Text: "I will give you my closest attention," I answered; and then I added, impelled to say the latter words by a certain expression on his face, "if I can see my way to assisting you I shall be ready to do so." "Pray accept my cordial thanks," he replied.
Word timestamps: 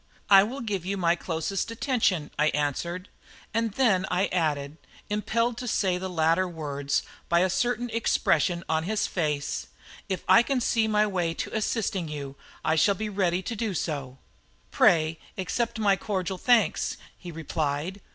"I 0.31 0.41
will 0.41 0.61
give 0.61 0.83
you 0.83 0.97
my 0.97 1.15
closest 1.15 1.69
attention," 1.69 2.31
I 2.39 2.47
answered; 2.57 3.07
and 3.53 3.73
then 3.73 4.07
I 4.09 4.25
added, 4.31 4.77
impelled 5.11 5.59
to 5.59 5.67
say 5.67 5.99
the 5.99 6.09
latter 6.09 6.47
words 6.47 7.03
by 7.29 7.41
a 7.41 7.51
certain 7.51 7.87
expression 7.91 8.63
on 8.67 8.85
his 8.85 9.05
face, 9.05 9.67
"if 10.09 10.23
I 10.27 10.41
can 10.41 10.59
see 10.59 10.87
my 10.87 11.05
way 11.05 11.35
to 11.35 11.55
assisting 11.55 12.07
you 12.07 12.35
I 12.65 12.73
shall 12.75 12.95
be 12.95 13.09
ready 13.09 13.43
to 13.43 13.55
do 13.55 13.75
so." 13.75 14.17
"Pray 14.71 15.19
accept 15.37 15.77
my 15.77 15.95
cordial 15.97 16.39
thanks," 16.39 16.97
he 17.15 17.31
replied. 17.31 18.01